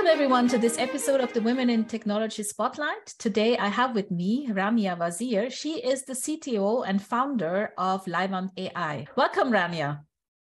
[0.00, 3.08] Welcome, everyone, to this episode of the Women in Technology Spotlight.
[3.18, 5.50] Today, I have with me Rania Wazir.
[5.50, 9.06] She is the CTO and founder of leiwand AI.
[9.14, 10.00] Welcome, Ramia.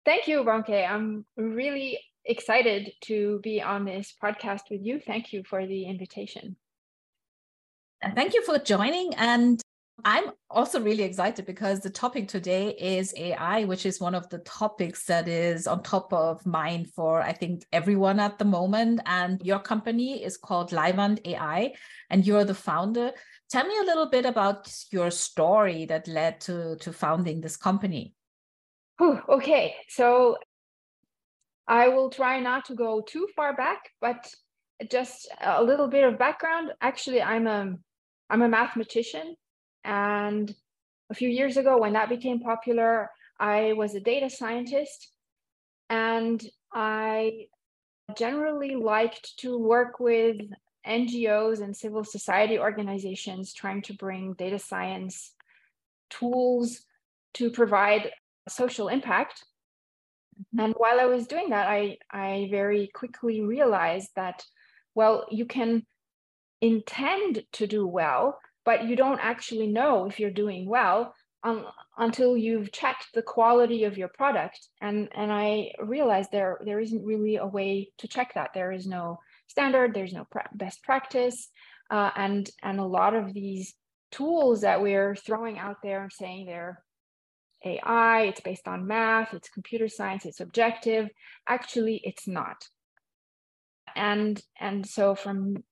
[0.07, 0.91] Thank you, Ronke.
[0.91, 4.99] I'm really excited to be on this podcast with you.
[4.99, 6.57] Thank you for the invitation.
[8.14, 9.14] Thank you for joining.
[9.16, 9.61] And
[10.05, 14.39] I'm also really excited because the topic today is AI, which is one of the
[14.39, 19.00] topics that is on top of mind for, I think, everyone at the moment.
[19.07, 21.75] And your company is called leiwand AI,
[22.11, 23.12] and you're the founder.
[23.50, 28.14] Tell me a little bit about your story that led to, to founding this company.
[29.00, 30.37] Ooh, okay, so
[31.68, 34.28] I will try not to go too far back, but
[34.91, 36.73] just a little bit of background.
[36.81, 37.75] Actually, I'm a
[38.31, 39.37] I'm a mathematician
[39.84, 40.55] and
[41.11, 45.11] a few years ago, when that became popular, I was a data scientist
[45.91, 47.47] and I
[48.17, 50.41] generally liked to work with
[50.87, 55.33] NGOs and civil society organizations trying to bring data science
[56.11, 56.83] tools
[57.34, 58.11] to provide
[58.49, 59.45] social impact.
[60.39, 60.61] Mm-hmm.
[60.61, 64.45] And while I was doing that, I, I very quickly realized that,
[64.95, 65.87] well, you can
[66.61, 71.67] intend to do well, but you don't actually know if you're doing well um,
[71.99, 74.69] until you've checked the quality of your product.
[74.81, 78.51] And and i realized there there isn't really a way to check that.
[78.55, 79.19] There is no
[79.53, 81.51] standard there's no pra- best practice
[81.91, 83.75] uh, and and a lot of these
[84.11, 86.83] tools that we're throwing out there and saying they're
[87.65, 91.09] ai it's based on math it's computer science it's objective.
[91.47, 92.67] Actually it's not.
[93.95, 95.63] And and so from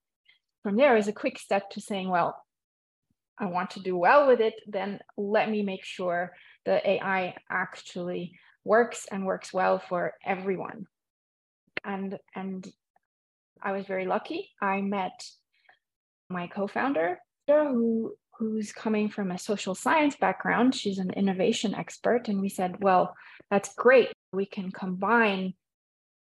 [0.63, 2.37] from there is a quick step to saying well
[3.41, 6.33] I want to do well with it, then let me make sure
[6.67, 10.87] the AI actually works and works well for everyone.
[11.85, 12.69] And and
[13.63, 14.51] I was very lucky.
[14.61, 15.25] I met
[16.29, 17.19] my co-founder
[17.49, 20.75] who who's coming from a social science background.
[20.75, 23.15] She's an innovation expert and we said, well,
[23.51, 24.13] that's great.
[24.33, 25.55] We can combine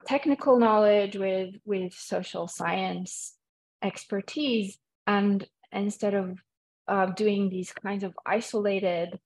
[0.05, 3.35] technical knowledge with with social science
[3.81, 6.39] expertise and instead of
[6.87, 9.19] uh, doing these kinds of isolated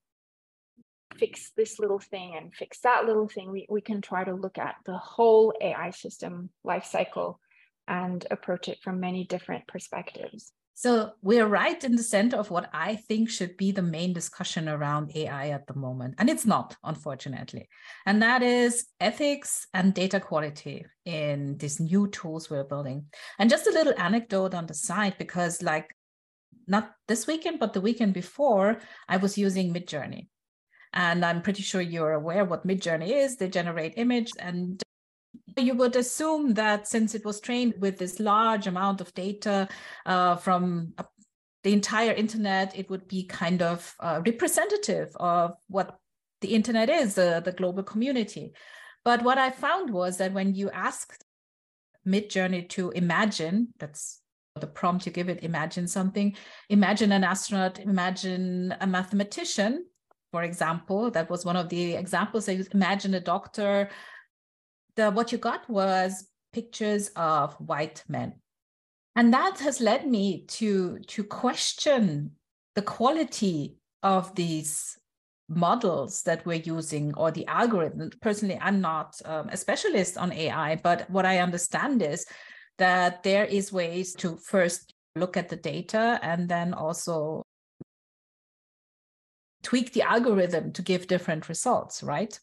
[1.16, 4.58] fix this little thing and fix that little thing we, we can try to look
[4.58, 7.40] at the whole ai system life cycle
[7.88, 12.70] and approach it from many different perspectives so we're right in the center of what
[12.72, 16.14] I think should be the main discussion around AI at the moment.
[16.18, 17.68] And it's not, unfortunately.
[18.06, 23.06] And that is ethics and data quality in these new tools we're building.
[23.40, 25.96] And just a little anecdote on the side, because like
[26.66, 30.28] not this weekend, but the weekend before, I was using Midjourney.
[30.92, 33.36] And I'm pretty sure you're aware what Midjourney is.
[33.36, 34.82] They generate image and
[35.56, 39.68] you would assume that since it was trained with this large amount of data
[40.06, 40.94] uh, from
[41.64, 45.98] the entire internet, it would be kind of uh, representative of what
[46.40, 48.52] the internet is, uh, the global community.
[49.04, 51.24] But what I found was that when you asked
[52.06, 54.20] Midjourney to imagine, that's
[54.60, 56.36] the prompt you give it imagine something.
[56.68, 59.84] Imagine an astronaut imagine a mathematician
[60.30, 61.10] for example.
[61.10, 62.48] That was one of the examples.
[62.48, 63.88] I imagine a doctor.
[64.96, 68.34] The what you got was pictures of white men.
[69.16, 72.32] And that has led me to to question
[72.74, 74.96] the quality of these
[75.48, 78.10] models that we're using or the algorithm.
[78.20, 82.26] Personally i'm not um, a specialist on ai but what i understand is
[82.78, 87.42] that there is ways to first look at the data and then also
[89.62, 92.38] tweak the algorithm to give different results, right?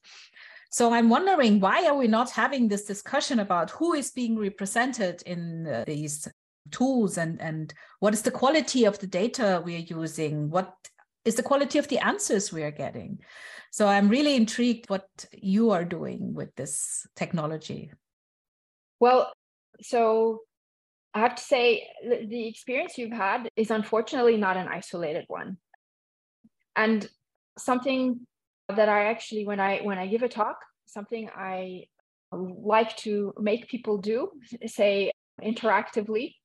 [0.70, 5.24] So I'm wondering why are we not having this discussion about who is being represented
[5.26, 6.28] in uh, these
[6.72, 10.50] tools and and what is the quality of the data we are using?
[10.50, 10.74] What
[11.24, 13.20] is the quality of the answers we are getting?
[13.72, 17.92] So I'm really intrigued what you are doing with this technology.
[19.00, 19.32] Well,
[19.82, 20.42] so
[21.14, 25.58] I have to say the experience you've had is unfortunately not an isolated one.
[26.76, 27.08] And
[27.58, 28.28] something
[28.68, 31.86] that I actually when I when I give a talk, something I
[32.32, 34.32] like to make people do,
[34.66, 35.12] say
[35.42, 36.36] interactively,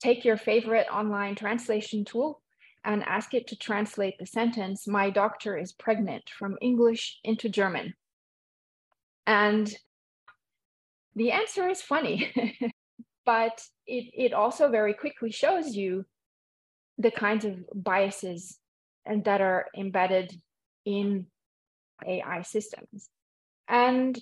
[0.00, 2.40] take your favorite online translation tool
[2.84, 7.94] and ask it to translate the sentence, my doctor is pregnant from English into German.
[9.26, 9.72] And
[11.14, 12.32] the answer is funny,
[13.26, 16.04] but it, it also very quickly shows you
[16.98, 18.58] the kinds of biases
[19.04, 20.32] and that are embedded
[20.84, 21.26] in
[22.06, 23.08] AI systems.
[23.68, 24.18] And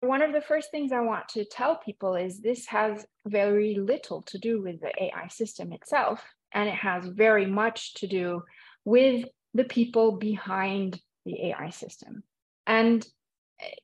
[0.00, 4.22] one of the first things I want to tell people is this has very little
[4.22, 6.22] to do with the AI system itself,
[6.52, 8.42] and it has very much to do
[8.84, 12.22] with the people behind the AI system.
[12.66, 13.06] And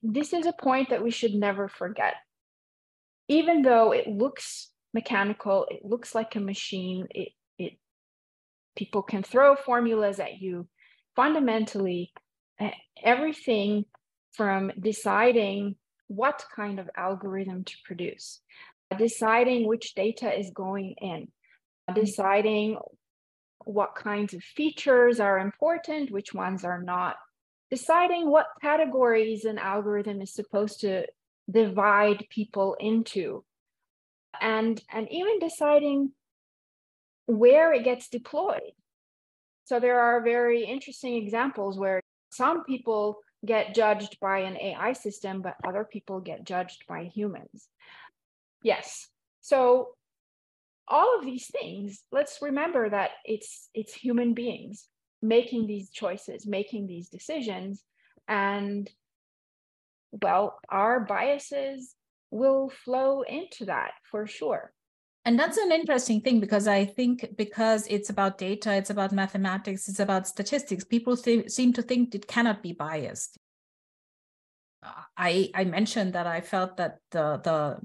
[0.01, 2.15] this is a point that we should never forget.
[3.27, 7.73] Even though it looks mechanical, it looks like a machine, it, it
[8.75, 10.67] people can throw formulas at you.
[11.15, 12.11] Fundamentally,
[13.03, 13.85] everything
[14.31, 15.75] from deciding
[16.07, 18.41] what kind of algorithm to produce,
[18.97, 21.27] deciding which data is going in,
[21.93, 22.77] deciding
[23.65, 27.15] what kinds of features are important, which ones are not,
[27.73, 31.07] deciding what categories an algorithm is supposed to
[31.49, 33.43] divide people into,
[34.39, 36.11] and, and even deciding
[37.25, 38.73] where it gets deployed.
[39.63, 41.99] So there are very interesting examples where
[42.31, 47.69] some people get judged by an AI system, but other people get judged by humans.
[48.61, 49.07] Yes.
[49.41, 49.95] So
[50.87, 54.89] all of these things, let's remember that it's it's human beings
[55.23, 57.83] making these choices, making these decisions,
[58.27, 58.89] and
[60.11, 61.95] well, our biases
[62.29, 64.71] will flow into that for sure.
[65.25, 69.87] And that's an interesting thing because I think because it's about data, it's about mathematics,
[69.87, 73.37] it's about statistics, people th- seem to think it cannot be biased.
[75.15, 77.77] I I mentioned that I felt that the the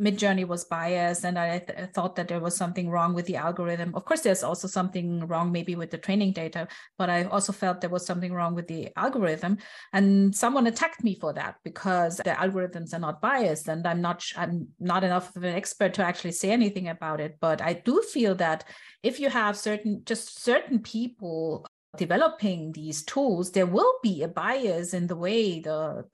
[0.00, 3.94] Midjourney was biased, and I th- thought that there was something wrong with the algorithm.
[3.96, 7.80] Of course, there's also something wrong maybe with the training data, but I also felt
[7.80, 9.58] there was something wrong with the algorithm.
[9.92, 14.24] And someone attacked me for that because the algorithms are not biased, and I'm not
[14.36, 17.38] I'm not enough of an expert to actually say anything about it.
[17.40, 18.64] But I do feel that
[19.02, 21.66] if you have certain just certain people
[21.96, 26.04] developing these tools, there will be a bias in the way the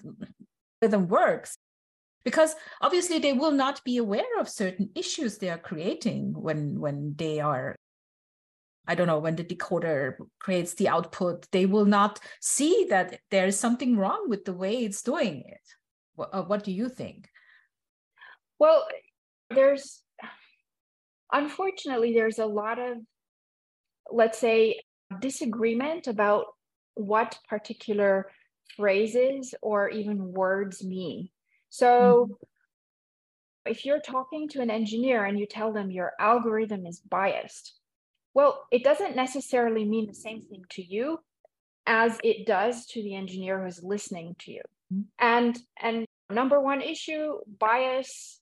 [0.81, 1.59] algorithm works
[2.25, 7.15] because obviously they will not be aware of certain issues they are creating when when
[7.17, 7.77] they are
[8.89, 11.47] i don't know when the decoder creates the output.
[11.53, 15.67] They will not see that there is something wrong with the way it's doing it.
[16.17, 17.29] What, uh, what do you think?
[18.59, 18.87] Well
[19.51, 20.03] there's
[21.33, 22.99] unfortunately there's a lot of
[24.11, 24.81] let's say
[25.21, 26.47] disagreement about
[26.95, 28.31] what particular
[28.77, 31.29] phrases or even words mean
[31.75, 33.71] so mm-hmm.
[33.73, 37.75] if you're talking to an engineer and you tell them your algorithm is biased,
[38.33, 41.19] well, it doesn't necessarily mean the same thing to you
[41.85, 44.63] as it does to the engineer who's listening to you.
[44.93, 45.03] Mm-hmm.
[45.19, 48.41] And and number one issue, bias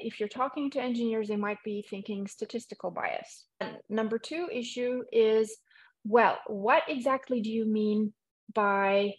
[0.00, 3.44] if you're talking to engineers, they might be thinking statistical bias.
[3.60, 5.58] And number two issue is,
[6.04, 8.14] well, what exactly do you mean
[8.54, 9.12] by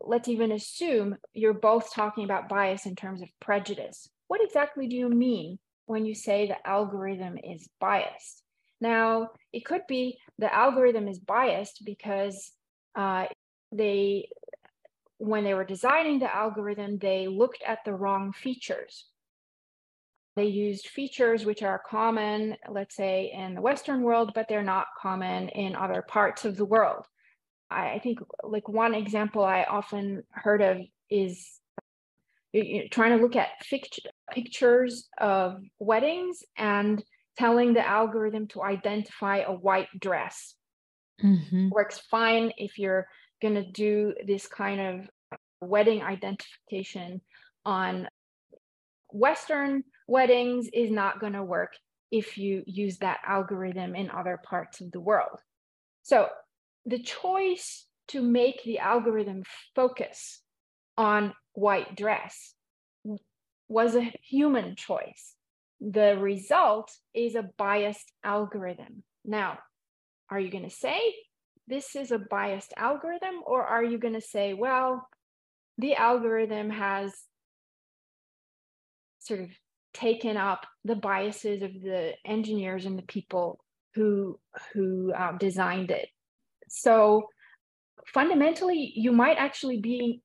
[0.00, 4.08] let's even assume you're both talking about bias in terms of prejudice.
[4.28, 8.42] What exactly do you mean when you say the algorithm is biased?
[8.80, 12.52] Now, it could be the algorithm is biased because
[12.94, 13.26] uh,
[13.72, 14.28] they,
[15.18, 19.06] when they were designing the algorithm, they looked at the wrong features.
[20.36, 24.88] They used features which are common, let's say, in the Western world, but they're not
[25.00, 27.06] common in other parts of the world.
[27.70, 30.78] I think like one example I often heard of
[31.10, 31.60] is
[32.52, 33.48] you know, trying to look at
[34.30, 37.02] pictures of weddings and
[37.36, 40.54] telling the algorithm to identify a white dress.
[41.22, 41.68] Mm-hmm.
[41.70, 43.06] Works fine if you're
[43.42, 45.10] going to do this kind of
[45.60, 47.20] wedding identification
[47.64, 48.08] on
[49.10, 51.72] Western weddings, is not going to work
[52.10, 55.40] if you use that algorithm in other parts of the world.
[56.02, 56.28] So
[56.86, 59.42] the choice to make the algorithm
[59.74, 60.40] focus
[60.96, 62.54] on white dress
[63.68, 65.34] was a human choice.
[65.80, 69.02] The result is a biased algorithm.
[69.24, 69.58] Now,
[70.30, 70.98] are you going to say
[71.66, 75.08] this is a biased algorithm, or are you going to say, well,
[75.78, 77.12] the algorithm has
[79.18, 79.50] sort of
[79.92, 83.58] taken up the biases of the engineers and the people
[83.94, 84.38] who
[84.72, 86.08] who um, designed it
[86.68, 87.28] so
[88.12, 90.22] fundamentally, you might actually be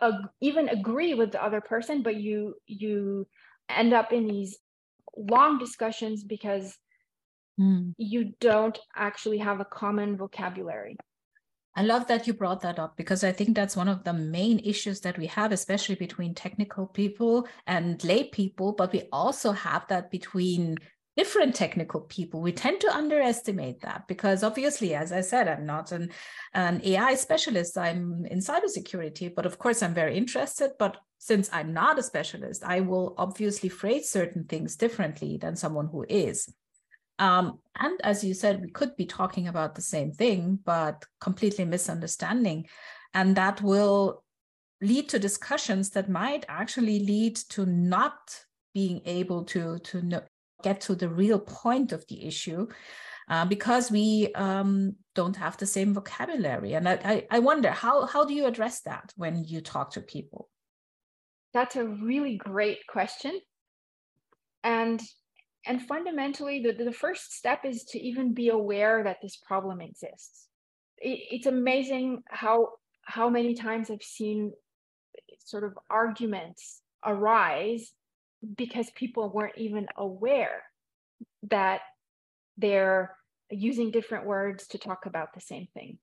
[0.00, 3.26] uh, even agree with the other person, but you you
[3.68, 4.58] end up in these
[5.16, 6.76] long discussions because
[7.60, 7.92] mm.
[7.96, 10.96] you don't actually have a common vocabulary.
[11.78, 14.60] I love that you brought that up because I think that's one of the main
[14.60, 19.86] issues that we have, especially between technical people and lay people, but we also have
[19.88, 20.78] that between
[21.16, 25.90] different technical people we tend to underestimate that because obviously as i said i'm not
[25.92, 26.10] an,
[26.52, 31.72] an ai specialist i'm in cybersecurity but of course i'm very interested but since I'm
[31.72, 36.52] not a specialist, I will obviously phrase certain things differently than someone who is.
[37.18, 41.64] Um, and as you said, we could be talking about the same thing, but completely
[41.64, 42.66] misunderstanding.
[43.14, 44.22] And that will
[44.82, 48.16] lead to discussions that might actually lead to not
[48.74, 50.22] being able to, to know,
[50.62, 52.66] get to the real point of the issue
[53.28, 56.74] uh, because we um, don't have the same vocabulary.
[56.74, 60.48] And I, I wonder how, how do you address that when you talk to people?
[61.52, 63.40] That's a really great question.
[64.62, 65.00] And
[65.68, 70.46] and fundamentally, the, the first step is to even be aware that this problem exists.
[70.98, 72.68] It, it's amazing how
[73.02, 74.52] how many times I've seen
[75.38, 77.92] sort of arguments arise
[78.56, 80.62] because people weren't even aware
[81.44, 81.80] that
[82.56, 83.16] they're
[83.50, 85.98] using different words to talk about the same thing.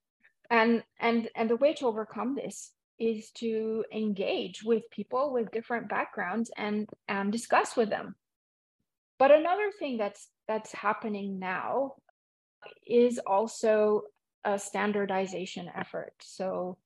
[0.49, 5.89] And and and the way to overcome this is to engage with people with different
[5.89, 8.15] backgrounds and and discuss with them.
[9.19, 11.95] But another thing that's that's happening now
[12.85, 14.03] is also
[14.43, 16.13] a standardization effort.
[16.21, 16.77] So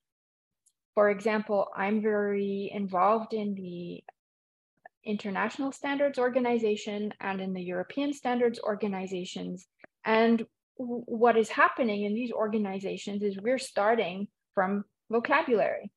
[0.98, 4.04] for example i'm very involved in the
[5.08, 9.66] international standards organization and in the European standards organizations.
[10.06, 10.46] And
[10.76, 15.92] what is happening in these organizations is we're starting from vocabulary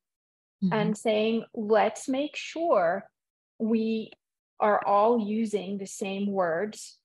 [0.63, 0.73] mm-hmm.
[0.73, 3.05] and saying, let's make sure
[3.59, 4.13] we
[4.61, 6.99] are all using the same words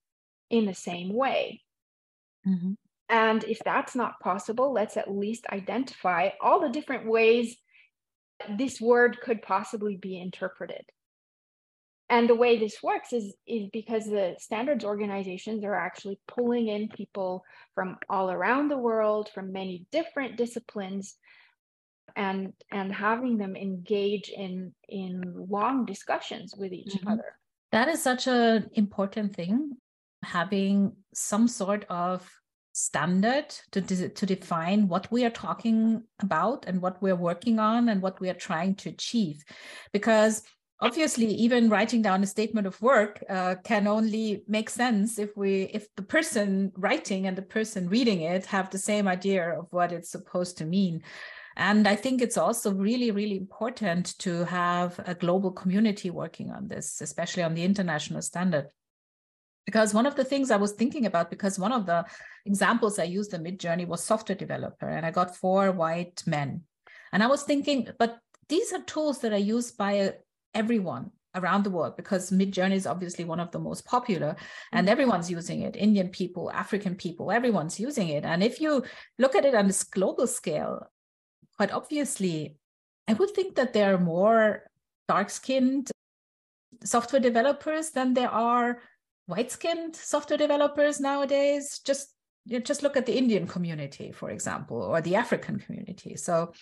[0.49, 1.61] in the same way.
[2.47, 2.73] Mm-hmm.
[3.09, 7.57] And if that's not possible, let's at least identify all the different ways
[8.57, 10.85] this word could possibly be interpreted
[12.09, 16.87] and the way this works is is because the standards organizations are actually pulling in
[16.89, 17.43] people
[17.73, 21.17] from all around the world from many different disciplines
[22.15, 27.09] and and having them engage in in long discussions with each mm-hmm.
[27.09, 27.37] other
[27.71, 29.71] that is such an important thing
[30.23, 32.27] having some sort of
[32.73, 38.01] standard to, to define what we are talking about and what we're working on and
[38.01, 39.41] what we are trying to achieve
[39.93, 40.43] because
[40.81, 45.63] obviously even writing down a statement of work uh, can only make sense if we
[45.73, 49.91] if the person writing and the person reading it have the same idea of what
[49.91, 51.01] it's supposed to mean.
[51.57, 56.67] And i think it's also really really important to have a global community working on
[56.67, 58.67] this especially on the international standard.
[59.65, 62.03] Because one of the things i was thinking about because one of the
[62.45, 66.63] examples i used in midjourney was software developer and i got four white men.
[67.13, 70.13] And i was thinking but these are tools that are used by
[70.55, 74.35] everyone around the world because Midjourney is obviously one of the most popular
[74.71, 74.91] and mm-hmm.
[74.91, 75.75] everyone's using it.
[75.75, 78.23] Indian people, African people, everyone's using it.
[78.23, 78.83] And if you
[79.19, 80.87] look at it on this global scale,
[81.57, 82.57] quite obviously,
[83.07, 84.63] I would think that there are more
[85.07, 85.91] dark skinned
[86.83, 88.79] software developers than there are
[89.27, 91.79] white skinned software developers nowadays.
[91.79, 92.09] Just
[92.45, 96.15] you know, just look at the Indian community, for example, or the African community.
[96.15, 96.53] So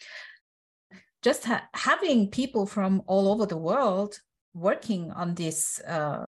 [1.24, 4.20] just ha- having people from all over the world
[4.54, 6.26] working on this uh,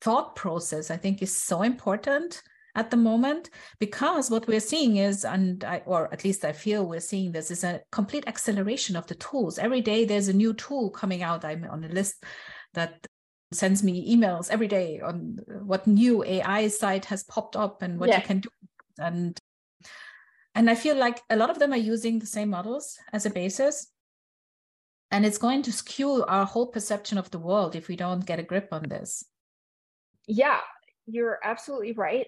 [0.00, 2.42] thought process, I think, is so important
[2.74, 6.86] at the moment because what we're seeing is and I, or at least i feel
[6.86, 9.58] we're seeing this is a complete acceleration of the tools.
[9.58, 11.44] Every day there's a new tool coming out.
[11.44, 12.24] I'm on a list
[12.72, 13.06] that
[13.52, 18.08] sends me emails every day on what new ai site has popped up and what
[18.08, 18.16] yeah.
[18.16, 18.48] you can do.
[18.98, 19.38] And
[20.54, 23.30] and i feel like a lot of them are using the same models as a
[23.30, 23.91] basis
[25.12, 28.40] and it's going to skew our whole perception of the world if we don't get
[28.40, 29.24] a grip on this.
[30.26, 30.60] Yeah,
[31.06, 32.26] you're absolutely right.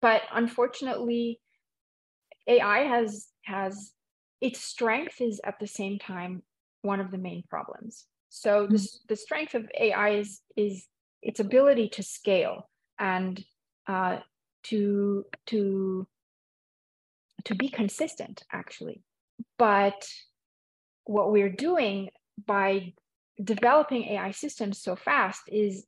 [0.00, 1.40] But unfortunately,
[2.46, 3.92] AI has has
[4.40, 6.42] its strength is at the same time
[6.82, 8.06] one of the main problems.
[8.28, 8.74] So mm-hmm.
[8.74, 10.86] the, the strength of AI is is
[11.22, 12.70] its ability to scale
[13.00, 13.42] and
[13.88, 14.18] uh,
[14.64, 16.06] to to
[17.44, 19.02] to be consistent actually.
[19.58, 20.06] But
[21.06, 22.10] what we're doing
[22.46, 22.92] by
[23.42, 25.86] developing AI systems so fast is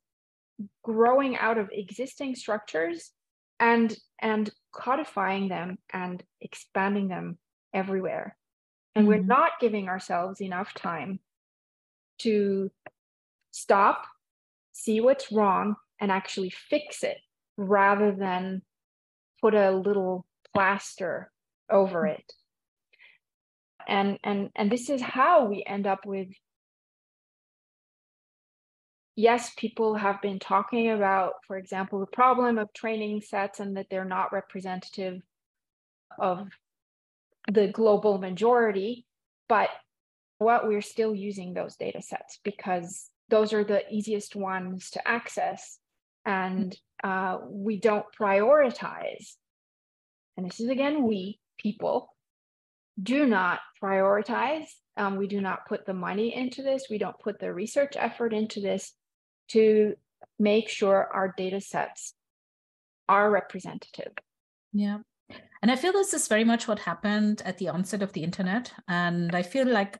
[0.83, 3.11] growing out of existing structures
[3.59, 7.37] and and codifying them and expanding them
[7.73, 8.35] everywhere
[8.95, 9.19] and mm-hmm.
[9.19, 11.19] we're not giving ourselves enough time
[12.19, 12.69] to
[13.51, 14.05] stop
[14.73, 17.17] see what's wrong and actually fix it
[17.57, 18.61] rather than
[19.41, 21.31] put a little plaster
[21.69, 22.33] over it
[23.89, 26.27] and and and this is how we end up with
[29.15, 33.87] yes people have been talking about for example the problem of training sets and that
[33.89, 35.21] they're not representative
[36.17, 36.47] of
[37.51, 39.05] the global majority
[39.47, 39.69] but
[40.37, 45.79] what we're still using those data sets because those are the easiest ones to access
[46.25, 49.35] and uh, we don't prioritize.
[50.37, 52.15] And this is again we people
[53.01, 54.65] do not prioritize.
[54.97, 56.87] Um, we do not put the money into this.
[56.89, 58.93] We don't put the research effort into this
[59.49, 59.93] to
[60.37, 62.13] make sure our data sets
[63.07, 64.11] are representative.
[64.73, 64.99] Yeah.
[65.61, 68.71] And i feel this is very much what happened at the onset of the internet.
[68.87, 69.99] And i feel like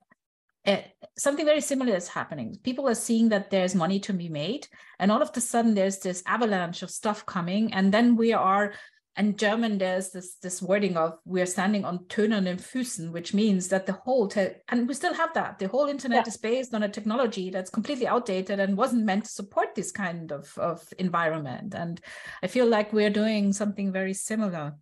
[0.65, 2.57] it, something very similar is happening.
[2.63, 4.67] People are seeing that there's money to be made,
[4.99, 8.73] and all of a sudden there's this avalanche of stuff coming, and then we are.
[9.19, 13.85] In German, there's this this wording of we're standing on tönernen Füßen, which means that
[13.85, 16.29] the whole te- and we still have that the whole internet yeah.
[16.29, 20.31] is based on a technology that's completely outdated and wasn't meant to support this kind
[20.31, 21.75] of of environment.
[21.75, 21.99] And
[22.41, 24.75] I feel like we're doing something very similar.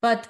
[0.00, 0.26] But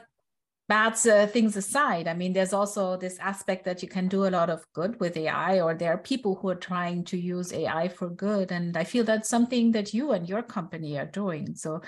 [0.69, 4.31] bad uh, things aside, I mean, there's also this aspect that you can do a
[4.31, 7.89] lot of good with AI, or there are people who are trying to use AI
[7.89, 8.53] for good.
[8.53, 11.55] And I feel that's something that you and your company are doing.
[11.57, 11.83] So,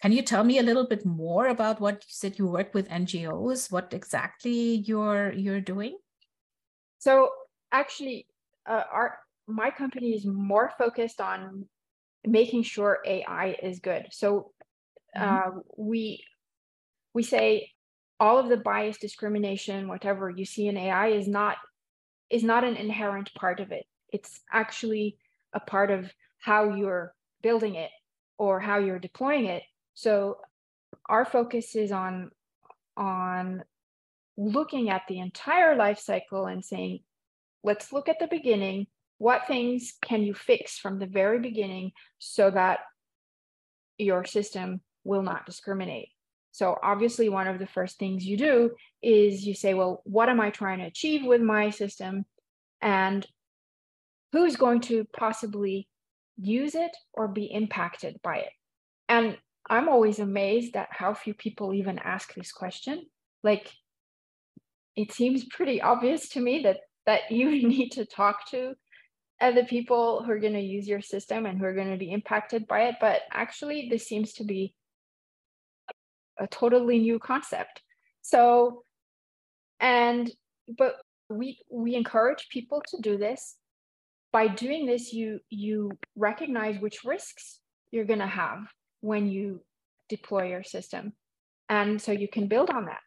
[0.00, 2.88] can you tell me a little bit more about what you said you work with
[2.88, 3.70] NGOs?
[3.70, 5.98] What exactly you're you're doing?
[6.98, 7.30] So,
[7.72, 8.26] actually,
[8.66, 11.66] uh, our my company is more focused on
[12.24, 14.06] making sure AI is good.
[14.12, 14.52] So,
[15.16, 15.58] mm-hmm.
[15.58, 16.24] uh, we
[17.12, 17.70] we say
[18.20, 21.56] all of the bias discrimination whatever you see in ai is not
[22.30, 23.84] is not an inherent part of it.
[24.12, 25.18] It's actually
[25.52, 27.12] a part of how you're
[27.42, 27.90] building it
[28.38, 29.64] or how you're deploying it.
[29.94, 30.38] So
[31.08, 32.30] our focus is on
[32.96, 33.64] on
[34.36, 37.00] looking at the entire life cycle and saying
[37.62, 38.86] let's look at the beginning.
[39.18, 42.80] What things can you fix from the very beginning so that
[43.98, 46.08] your system will not discriminate
[46.52, 48.70] so obviously one of the first things you do
[49.02, 52.24] is you say, well, what am I trying to achieve with my system?
[52.82, 53.26] And
[54.32, 55.88] who's going to possibly
[56.36, 58.52] use it or be impacted by it?
[59.08, 63.06] And I'm always amazed at how few people even ask this question.
[63.44, 63.70] Like
[64.96, 68.74] it seems pretty obvious to me that that you need to talk to
[69.40, 72.12] other people who are going to use your system and who are going to be
[72.12, 72.96] impacted by it.
[73.00, 74.74] But actually, this seems to be
[76.40, 77.82] a totally new concept.
[78.22, 78.82] So,
[79.78, 80.30] and
[80.76, 80.96] but
[81.28, 83.56] we we encourage people to do this.
[84.32, 88.60] By doing this, you you recognize which risks you're going to have
[89.00, 89.62] when you
[90.08, 91.12] deploy your system,
[91.68, 93.00] and so you can build on that.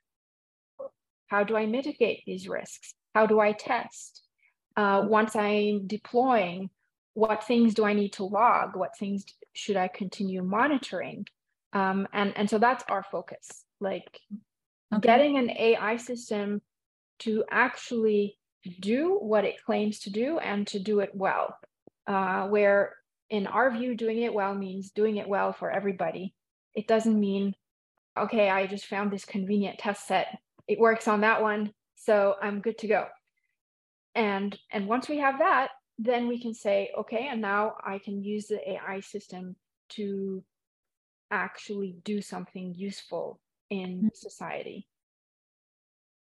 [1.27, 2.93] How do I mitigate these risks?
[3.15, 4.21] How do I test?
[4.75, 6.69] Uh, once I'm deploying,
[7.13, 8.75] what things do I need to log?
[8.75, 11.25] What things should I continue monitoring?
[11.73, 14.19] Um, and, and so that's our focus, like
[14.93, 15.01] okay.
[15.01, 16.61] getting an AI system
[17.19, 18.37] to actually
[18.79, 21.57] do what it claims to do and to do it well.
[22.05, 22.95] Uh, where
[23.29, 26.35] in our view, doing it well means doing it well for everybody.
[26.75, 27.55] It doesn't mean,
[28.17, 30.37] okay, I just found this convenient test set.
[30.67, 33.07] It works on that one, so I'm good to go.
[34.15, 38.21] And and once we have that, then we can say, okay, and now I can
[38.21, 39.55] use the AI system
[39.89, 40.43] to
[41.33, 44.07] actually do something useful in mm-hmm.
[44.13, 44.87] society.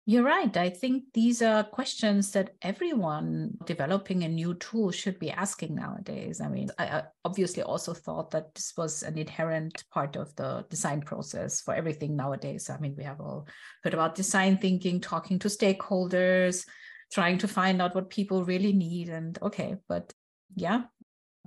[0.09, 0.57] You're right.
[0.57, 6.41] I think these are questions that everyone developing a new tool should be asking nowadays.
[6.41, 11.03] I mean, I obviously also thought that this was an inherent part of the design
[11.03, 12.71] process for everything nowadays.
[12.71, 13.49] I mean, we have all
[13.85, 16.65] heard about design thinking, talking to stakeholders,
[17.13, 19.11] trying to find out what people really need.
[19.11, 20.15] And okay, but
[20.57, 20.85] yeah,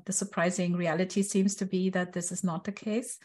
[0.05, 3.17] the surprising reality seems to be that this is not the case.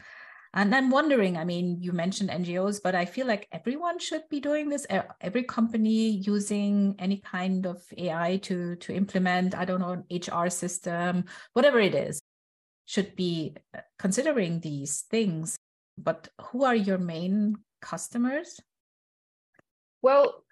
[0.56, 4.40] And I'm wondering, I mean, you mentioned NGOs, but I feel like everyone should be
[4.40, 4.86] doing this.
[5.20, 10.48] Every company using any kind of AI to to implement, I don't know, an HR
[10.48, 12.22] system, whatever it is,
[12.86, 15.58] should be uh, considering these things.
[15.98, 18.58] But who are your main customers?
[20.00, 20.42] Well,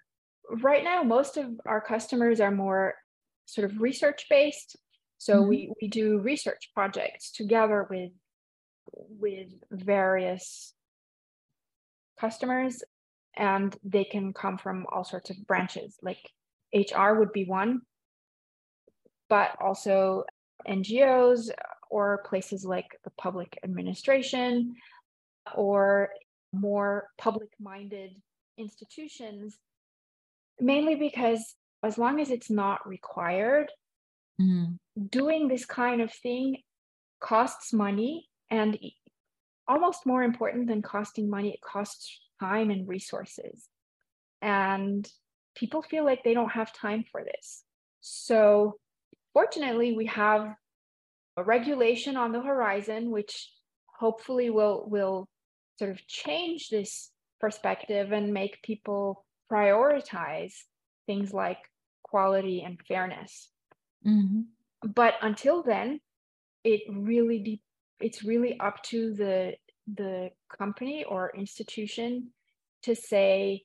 [0.61, 2.93] right now, most of our customers are more
[3.45, 4.75] sort of research based.
[5.17, 5.49] So mm-hmm.
[5.49, 8.11] we, we do research projects together with
[8.93, 10.73] with various
[12.19, 12.83] customers
[13.35, 16.19] and they can come from all sorts of branches like
[16.73, 17.81] hr would be one
[19.29, 20.23] but also
[20.67, 21.49] ngos
[21.89, 24.73] or places like the public administration
[25.55, 26.09] or
[26.53, 28.11] more public minded
[28.57, 29.57] institutions
[30.59, 33.69] mainly because as long as it's not required
[34.41, 34.73] mm-hmm.
[35.09, 36.57] doing this kind of thing
[37.19, 38.77] costs money and
[39.67, 43.67] almost more important than costing money, it costs time and resources.
[44.41, 45.09] And
[45.55, 47.63] people feel like they don't have time for this.
[48.01, 48.77] So,
[49.33, 50.53] fortunately, we have
[51.37, 53.49] a regulation on the horizon, which
[53.87, 55.27] hopefully will will
[55.79, 60.53] sort of change this perspective and make people prioritize
[61.05, 61.59] things like
[62.03, 63.49] quality and fairness.
[64.05, 64.41] Mm-hmm.
[64.93, 65.99] But until then,
[66.63, 67.61] it really de-
[67.99, 69.55] it's really up to the
[69.93, 72.29] the company or institution
[72.83, 73.63] to say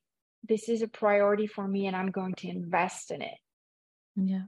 [0.48, 3.38] this is a priority for me and I'm going to invest in it.
[4.16, 4.42] Yeah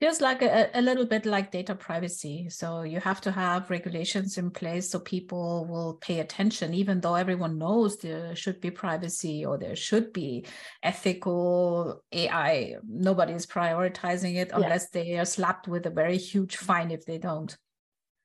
[0.00, 2.48] feels like a, a little bit like data privacy.
[2.50, 7.16] So you have to have regulations in place so people will pay attention, even though
[7.16, 10.46] everyone knows there should be privacy or there should be
[10.82, 12.76] ethical AI.
[12.88, 15.02] Nobody is prioritizing it unless yeah.
[15.02, 17.56] they are slapped with a very huge fine if they don't.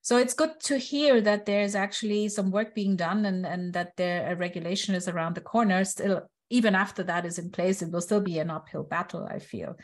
[0.03, 3.95] So it's good to hear that there's actually some work being done and, and that
[3.95, 5.83] there a regulation is around the corner.
[5.85, 9.39] Still, even after that is in place, it will still be an uphill battle, I
[9.39, 9.75] feel.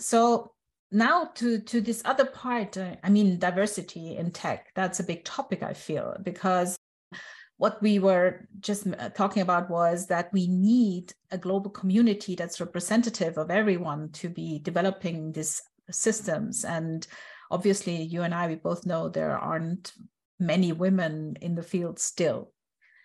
[0.00, 0.52] So
[0.90, 5.24] now to to this other part uh, i mean diversity in tech that's a big
[5.24, 6.76] topic i feel because
[7.56, 12.60] what we were just uh, talking about was that we need a global community that's
[12.60, 17.06] representative of everyone to be developing these systems and
[17.52, 19.92] obviously you and i we both know there aren't
[20.40, 22.50] many women in the field still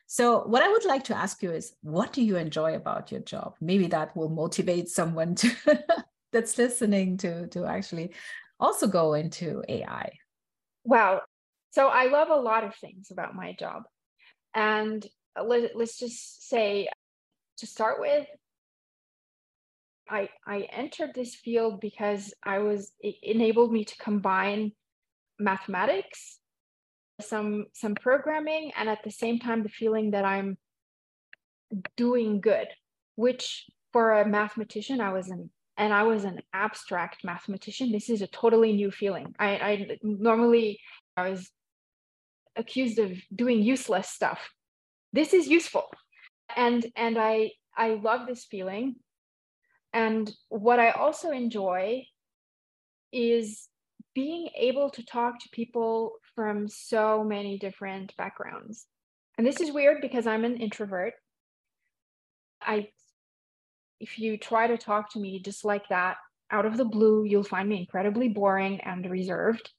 [0.08, 3.22] so what i would like to ask you is what do you enjoy about your
[3.22, 5.52] job maybe that will motivate someone to
[6.32, 8.12] that's listening to to actually
[8.60, 10.12] also go into AI?
[10.84, 11.22] Wow.
[11.72, 13.84] So I love a lot of things about my job.
[14.54, 15.06] And
[15.42, 16.88] let, let's just say
[17.58, 18.26] to start with,
[20.10, 24.72] I I entered this field because I was it enabled me to combine
[25.40, 26.40] mathematics,
[27.22, 30.58] some some programming, and at the same time the feeling that I'm
[31.96, 32.68] doing good,
[33.16, 37.92] which for a mathematician I was an and I was an abstract mathematician.
[37.92, 39.36] This is a totally new feeling.
[39.40, 40.80] I, I normally
[41.16, 41.52] I was
[42.56, 44.50] accused of doing useless stuff.
[45.14, 45.86] This is useful,
[46.56, 48.96] and and I I love this feeling.
[49.98, 52.06] And what I also enjoy
[53.12, 53.68] is
[54.14, 58.86] being able to talk to people from so many different backgrounds.
[59.40, 61.16] And this is weird because I'm an introvert.
[62.62, 62.90] I
[64.00, 66.18] if you try to talk to me just like that
[66.52, 69.72] out of the blue, you'll find me incredibly boring and reserved.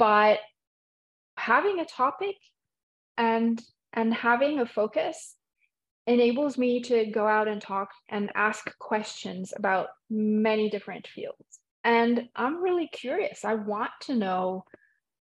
[0.00, 0.40] But
[1.36, 2.34] having a topic
[3.16, 5.36] and and having a focus
[6.08, 11.60] enables me to go out and talk and ask questions about many different fields.
[11.84, 13.44] And I'm really curious.
[13.44, 14.64] I want to know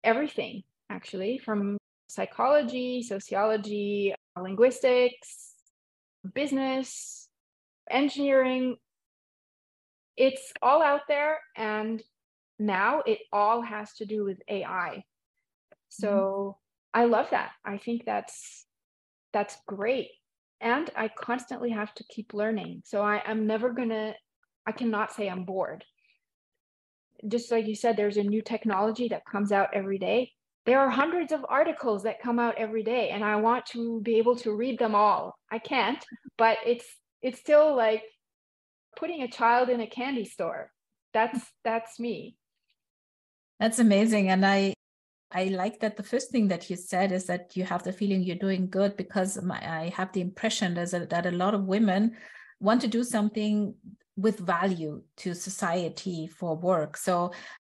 [0.04, 1.78] everything actually from
[2.08, 5.54] psychology, sociology, linguistics,
[6.34, 7.28] business,
[7.90, 8.78] engineering,
[10.20, 11.40] it's all out there.
[11.56, 12.04] And
[12.60, 15.04] now it all has to do with AI.
[15.88, 16.58] So
[16.94, 17.02] mm-hmm.
[17.02, 17.52] I love that.
[17.66, 18.66] I think that's
[19.32, 20.10] that's great.
[20.62, 22.82] And I constantly have to keep learning.
[22.86, 24.14] So I, I'm never gonna
[24.66, 25.84] I cannot say I'm bored.
[27.28, 30.32] Just like you said, there's a new technology that comes out every day.
[30.66, 34.18] There are hundreds of articles that come out every day, and I want to be
[34.18, 35.36] able to read them all.
[35.52, 36.04] I can't,
[36.38, 36.86] but it's
[37.22, 38.04] it's still like
[38.98, 40.72] putting a child in a candy store
[41.14, 42.36] that's that's me
[43.60, 44.74] that's amazing and i
[45.32, 48.22] i like that the first thing that you said is that you have the feeling
[48.22, 52.16] you're doing good because my, i have the impression a, that a lot of women
[52.60, 53.74] want to do something
[54.20, 56.98] with value to society for work.
[56.98, 57.32] So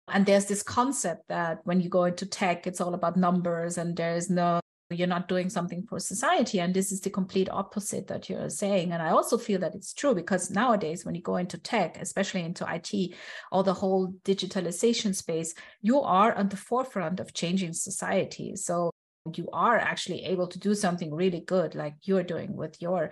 [0.09, 3.97] and there's this concept that when you go into tech it's all about numbers and
[3.97, 4.61] there's no
[4.93, 8.93] you're not doing something for society and this is the complete opposite that you're saying.
[8.93, 12.43] And i also feel that it's true because nowadays when you go into tech especially
[12.43, 13.15] into it
[13.51, 18.57] or the whole digitalization space you are on the forefront of changing society.
[18.57, 18.91] So
[19.37, 23.11] you are actually able to do something really good like you're doing with your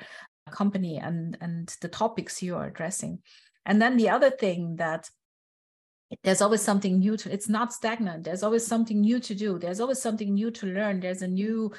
[0.50, 3.20] company and and the topics you are addressing.
[3.66, 5.08] And then the other thing that
[6.22, 8.24] there's always something new to it's not stagnant.
[8.24, 9.58] There's always something new to do.
[9.58, 11.00] There's always something new to learn.
[11.00, 11.72] There's a new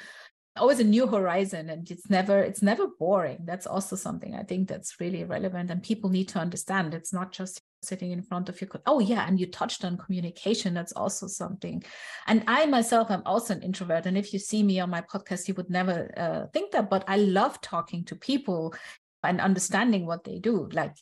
[0.56, 3.38] always a new horizon and it's never it's never boring.
[3.44, 6.94] That's also something i think that's really relevant and people need to understand.
[6.94, 10.74] It's not just sitting in front of your oh yeah and you touched on communication.
[10.74, 11.82] That's also something.
[12.26, 15.48] And i myself am also an introvert and if you see me on my podcast
[15.48, 18.74] you would never uh, think that but i love talking to people
[19.22, 20.68] and understanding what they do.
[20.72, 20.94] Like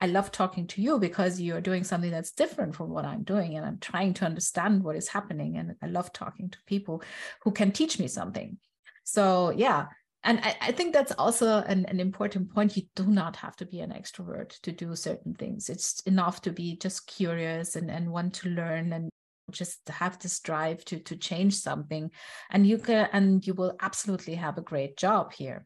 [0.00, 3.56] I love talking to you because you're doing something that's different from what I'm doing.
[3.56, 5.56] And I'm trying to understand what is happening.
[5.56, 7.02] And I love talking to people
[7.42, 8.58] who can teach me something.
[9.04, 9.86] So, yeah.
[10.22, 12.76] and I, I, think that's also an, an important point.
[12.76, 15.70] You do not have to be an extrovert to do certain things.
[15.70, 19.08] It's enough to be just curious and, and want to learn and
[19.50, 22.10] just have this drive to to change something.
[22.50, 25.64] And you can and you will absolutely have a great job here.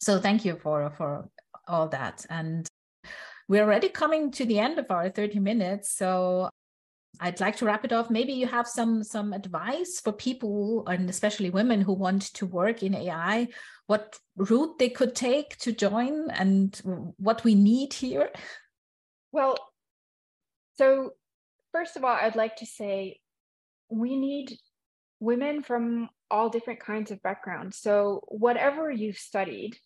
[0.00, 1.28] So thank you for for
[1.68, 2.26] all that.
[2.28, 2.68] And
[3.48, 5.96] we're already coming to the end of our 30 minutes.
[5.96, 6.48] So
[7.20, 8.10] I'd like to wrap it off.
[8.10, 12.82] Maybe you have some some advice for people and especially women who want to work
[12.82, 13.48] in AI,
[13.86, 16.80] what route they could take to join and
[17.16, 18.30] what we need here.
[19.30, 19.56] Well,
[20.76, 21.12] so
[21.72, 23.20] first of all, I'd like to say
[23.88, 24.58] we need
[25.20, 27.78] women from all different kinds of backgrounds.
[27.78, 29.76] So whatever you've studied,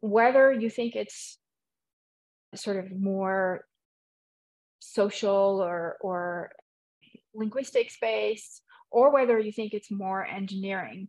[0.00, 1.38] whether you think it's
[2.54, 3.64] sort of more
[4.78, 6.52] social or or
[7.34, 11.08] linguistics based or whether you think it's more engineering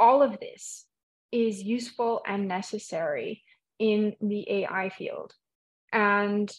[0.00, 0.86] all of this
[1.30, 3.44] is useful and necessary
[3.78, 5.32] in the AI field.
[5.92, 6.50] And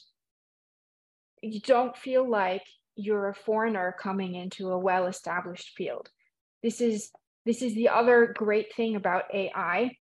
[1.41, 2.63] you don't feel like
[2.95, 6.10] you're a foreigner coming into a well established field.
[6.62, 7.12] This is
[7.45, 9.97] this is the other great thing about AI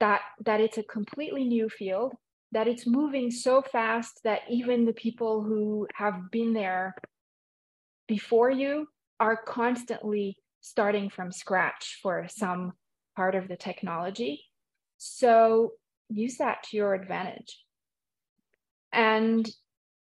[0.00, 2.14] that that it's a completely new field
[2.52, 6.94] that it's moving so fast that even the people who have been there
[8.06, 8.88] before you
[9.20, 12.72] are constantly starting from scratch for some
[13.16, 14.44] part of the technology.
[14.96, 15.72] So
[16.08, 17.62] use that to your advantage.
[18.92, 19.48] And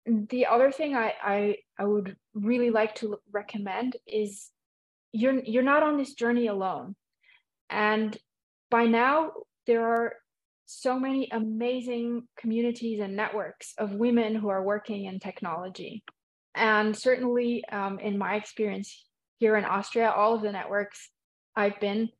[0.06, 4.50] the other thing I, I, I would really like to recommend is
[5.12, 6.94] you're you're not on this journey alone.
[7.70, 8.16] And
[8.70, 9.32] by now
[9.66, 10.12] there are
[10.70, 16.04] so many amazing communities and networks of women who are working in technology.
[16.54, 19.06] And certainly, um, in my experience
[19.38, 21.08] here in Austria, all of the networks
[21.56, 22.10] I've been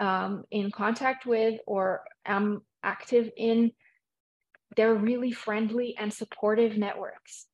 [0.00, 3.72] um, in contact with or am active in,
[4.74, 7.44] they're really friendly and supportive networks.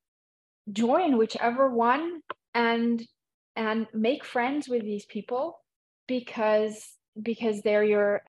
[0.70, 2.20] Join whichever one
[2.54, 3.02] and
[3.56, 5.58] and make friends with these people
[6.06, 8.22] because because they're your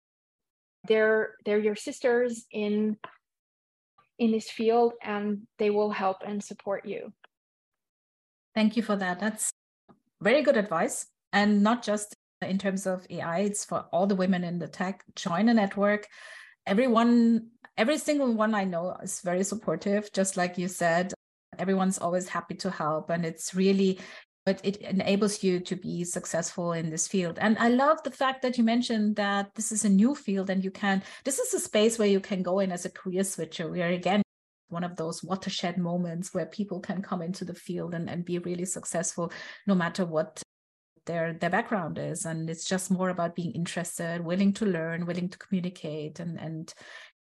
[0.88, 2.98] they're they're your sisters in
[4.18, 7.12] in this field and they will help and support you.
[8.54, 9.20] Thank you for that.
[9.20, 9.52] That's
[10.22, 11.08] very good advice.
[11.34, 15.04] And not just in terms of ai it's for all the women in the tech.
[15.16, 16.08] Join a network.
[16.66, 21.14] Everyone every single one i know is very supportive just like you said.
[21.58, 24.00] Everyone's always happy to help and it's really
[24.46, 27.40] but it enables you to be successful in this field.
[27.42, 30.64] And I love the fact that you mentioned that this is a new field and
[30.64, 33.70] you can, this is a space where you can go in as a career switcher,
[33.70, 34.22] where again,
[34.70, 38.40] one of those watershed moments where people can come into the field and, and be
[38.40, 39.32] really successful
[39.68, 40.42] no matter what
[41.06, 42.26] their their background is.
[42.26, 46.74] And it's just more about being interested willing to learn willing to communicate and and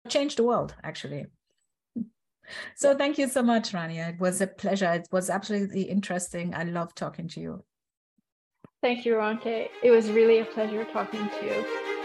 [0.09, 1.27] change the world actually
[2.75, 4.11] so thank you so much, Rania.
[4.11, 4.93] It was a pleasure.
[4.93, 6.55] It was absolutely interesting.
[6.55, 7.65] I love talking to you.
[8.83, 9.69] Thank you, Ronke.
[9.83, 11.96] It was really a pleasure talking to you.